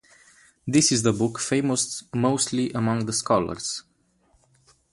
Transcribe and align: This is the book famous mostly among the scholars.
This 0.65 0.91
is 0.91 1.03
the 1.03 1.13
book 1.13 1.37
famous 1.39 2.03
mostly 2.11 2.71
among 2.73 3.05
the 3.05 3.13
scholars. 3.13 3.83